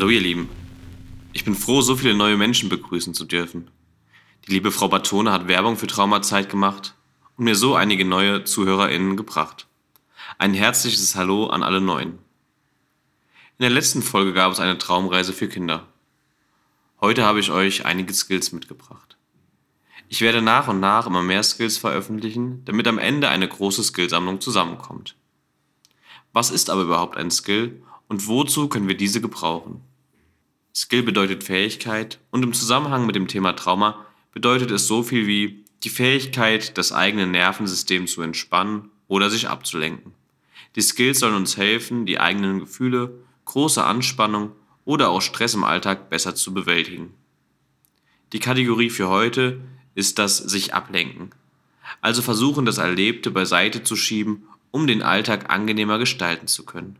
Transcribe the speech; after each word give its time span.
Hallo 0.00 0.08
ihr 0.08 0.20
Lieben. 0.22 0.48
Ich 1.34 1.44
bin 1.44 1.54
froh, 1.54 1.82
so 1.82 1.94
viele 1.94 2.14
neue 2.14 2.38
Menschen 2.38 2.70
begrüßen 2.70 3.12
zu 3.12 3.26
dürfen. 3.26 3.70
Die 4.46 4.52
liebe 4.52 4.72
Frau 4.72 4.88
Batone 4.88 5.30
hat 5.30 5.46
Werbung 5.46 5.76
für 5.76 5.88
Traumazeit 5.88 6.48
gemacht 6.48 6.94
und 7.36 7.44
mir 7.44 7.54
so 7.54 7.74
einige 7.74 8.06
neue 8.06 8.44
ZuhörerInnen 8.44 9.18
gebracht. 9.18 9.66
Ein 10.38 10.54
herzliches 10.54 11.16
Hallo 11.16 11.48
an 11.48 11.62
alle 11.62 11.82
Neuen. 11.82 12.12
In 12.12 13.60
der 13.60 13.68
letzten 13.68 14.00
Folge 14.00 14.32
gab 14.32 14.50
es 14.50 14.58
eine 14.58 14.78
Traumreise 14.78 15.34
für 15.34 15.48
Kinder. 15.48 15.86
Heute 17.02 17.24
habe 17.26 17.40
ich 17.40 17.50
euch 17.50 17.84
einige 17.84 18.14
Skills 18.14 18.52
mitgebracht. 18.52 19.18
Ich 20.08 20.22
werde 20.22 20.40
nach 20.40 20.68
und 20.68 20.80
nach 20.80 21.06
immer 21.08 21.22
mehr 21.22 21.42
Skills 21.42 21.76
veröffentlichen, 21.76 22.64
damit 22.64 22.88
am 22.88 22.96
Ende 22.96 23.28
eine 23.28 23.46
große 23.46 23.84
Skillsammlung 23.84 24.40
zusammenkommt. 24.40 25.14
Was 26.32 26.50
ist 26.50 26.70
aber 26.70 26.84
überhaupt 26.84 27.18
ein 27.18 27.30
Skill 27.30 27.82
und 28.08 28.28
wozu 28.28 28.70
können 28.70 28.88
wir 28.88 28.96
diese 28.96 29.20
gebrauchen? 29.20 29.84
Skill 30.74 31.02
bedeutet 31.02 31.44
Fähigkeit 31.44 32.18
und 32.30 32.42
im 32.42 32.52
Zusammenhang 32.52 33.06
mit 33.06 33.16
dem 33.16 33.28
Thema 33.28 33.52
Trauma 33.52 34.06
bedeutet 34.32 34.70
es 34.70 34.86
so 34.86 35.02
viel 35.02 35.26
wie 35.26 35.64
die 35.82 35.90
Fähigkeit, 35.90 36.76
das 36.78 36.92
eigene 36.92 37.26
Nervensystem 37.26 38.06
zu 38.06 38.22
entspannen 38.22 38.90
oder 39.08 39.30
sich 39.30 39.48
abzulenken. 39.48 40.12
Die 40.76 40.82
Skills 40.82 41.18
sollen 41.18 41.34
uns 41.34 41.56
helfen, 41.56 42.06
die 42.06 42.20
eigenen 42.20 42.60
Gefühle, 42.60 43.12
große 43.46 43.82
Anspannung 43.82 44.52
oder 44.84 45.10
auch 45.10 45.22
Stress 45.22 45.54
im 45.54 45.64
Alltag 45.64 46.10
besser 46.10 46.34
zu 46.34 46.54
bewältigen. 46.54 47.14
Die 48.32 48.38
Kategorie 48.38 48.90
für 48.90 49.08
heute 49.08 49.60
ist 49.96 50.18
das 50.18 50.36
sich 50.36 50.72
ablenken. 50.72 51.32
Also 52.00 52.22
versuchen, 52.22 52.64
das 52.64 52.78
Erlebte 52.78 53.32
beiseite 53.32 53.82
zu 53.82 53.96
schieben, 53.96 54.44
um 54.70 54.86
den 54.86 55.02
Alltag 55.02 55.50
angenehmer 55.52 55.98
gestalten 55.98 56.46
zu 56.46 56.64
können. 56.64 56.96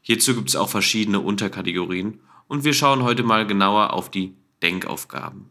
Hierzu 0.00 0.34
gibt 0.34 0.48
es 0.48 0.56
auch 0.56 0.70
verschiedene 0.70 1.20
Unterkategorien 1.20 2.20
und 2.50 2.64
wir 2.64 2.74
schauen 2.74 3.04
heute 3.04 3.22
mal 3.22 3.46
genauer 3.46 3.92
auf 3.92 4.10
die 4.10 4.34
Denkaufgaben. 4.60 5.48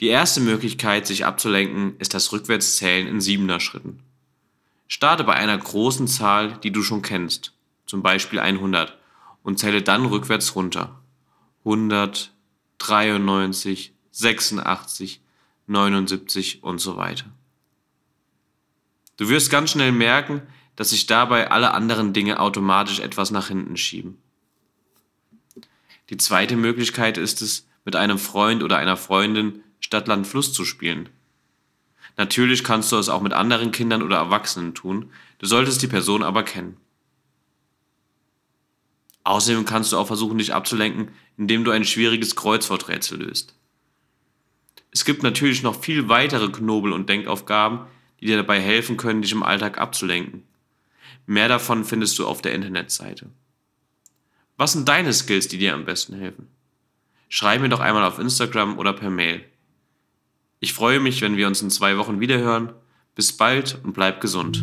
Die 0.00 0.06
erste 0.06 0.40
Möglichkeit, 0.40 1.06
sich 1.06 1.26
abzulenken, 1.26 1.94
ist 1.98 2.14
das 2.14 2.32
Rückwärtszählen 2.32 3.06
in 3.06 3.20
siebener 3.20 3.60
Schritten. 3.60 4.02
Starte 4.88 5.24
bei 5.24 5.34
einer 5.34 5.58
großen 5.58 6.08
Zahl, 6.08 6.54
die 6.62 6.72
du 6.72 6.82
schon 6.82 7.02
kennst, 7.02 7.52
zum 7.84 8.02
Beispiel 8.02 8.38
100, 8.38 8.96
und 9.42 9.58
zähle 9.58 9.82
dann 9.82 10.06
rückwärts 10.06 10.56
runter. 10.56 10.98
100, 11.66 12.32
93, 12.78 13.92
86, 14.10 15.20
79 15.66 16.62
und 16.62 16.78
so 16.78 16.96
weiter. 16.96 17.26
Du 19.18 19.28
wirst 19.28 19.50
ganz 19.50 19.72
schnell 19.72 19.92
merken, 19.92 20.40
dass 20.76 20.90
sich 20.90 21.06
dabei 21.06 21.50
alle 21.50 21.74
anderen 21.74 22.14
Dinge 22.14 22.40
automatisch 22.40 23.00
etwas 23.00 23.30
nach 23.30 23.48
hinten 23.48 23.76
schieben. 23.76 24.16
Die 26.10 26.16
zweite 26.16 26.56
Möglichkeit 26.56 27.18
ist 27.18 27.40
es, 27.40 27.66
mit 27.84 27.96
einem 27.96 28.18
Freund 28.18 28.62
oder 28.62 28.76
einer 28.76 28.96
Freundin 28.96 29.62
Stadt, 29.78 30.06
Land, 30.08 30.26
Fluss 30.26 30.52
zu 30.52 30.64
spielen. 30.64 31.08
Natürlich 32.16 32.64
kannst 32.64 32.92
du 32.92 32.96
es 32.96 33.08
auch 33.08 33.22
mit 33.22 33.32
anderen 33.32 33.72
Kindern 33.72 34.02
oder 34.02 34.16
Erwachsenen 34.18 34.74
tun, 34.74 35.10
du 35.38 35.46
solltest 35.46 35.80
die 35.82 35.86
Person 35.86 36.22
aber 36.22 36.42
kennen. 36.42 36.76
Außerdem 39.24 39.64
kannst 39.64 39.92
du 39.92 39.96
auch 39.96 40.06
versuchen, 40.06 40.38
dich 40.38 40.52
abzulenken, 40.52 41.12
indem 41.36 41.64
du 41.64 41.70
ein 41.70 41.84
schwieriges 41.84 42.36
Kreuzworträtsel 42.36 43.22
löst. 43.22 43.54
Es 44.90 45.04
gibt 45.04 45.22
natürlich 45.22 45.62
noch 45.62 45.80
viel 45.80 46.08
weitere 46.08 46.48
Knobel- 46.48 46.92
und 46.92 47.08
Denkaufgaben, 47.08 47.86
die 48.20 48.26
dir 48.26 48.36
dabei 48.36 48.60
helfen 48.60 48.96
können, 48.96 49.22
dich 49.22 49.32
im 49.32 49.42
Alltag 49.42 49.78
abzulenken. 49.78 50.42
Mehr 51.26 51.48
davon 51.48 51.84
findest 51.84 52.18
du 52.18 52.26
auf 52.26 52.42
der 52.42 52.54
Internetseite. 52.54 53.30
Was 54.60 54.72
sind 54.72 54.86
deine 54.86 55.14
Skills, 55.14 55.48
die 55.48 55.56
dir 55.56 55.72
am 55.72 55.86
besten 55.86 56.14
helfen? 56.14 56.46
Schreib 57.30 57.62
mir 57.62 57.70
doch 57.70 57.80
einmal 57.80 58.04
auf 58.04 58.18
Instagram 58.18 58.78
oder 58.78 58.92
per 58.92 59.08
Mail. 59.08 59.42
Ich 60.58 60.74
freue 60.74 61.00
mich, 61.00 61.22
wenn 61.22 61.38
wir 61.38 61.46
uns 61.46 61.62
in 61.62 61.70
zwei 61.70 61.96
Wochen 61.96 62.20
wiederhören. 62.20 62.74
Bis 63.14 63.34
bald 63.34 63.78
und 63.84 63.94
bleib 63.94 64.20
gesund. 64.20 64.62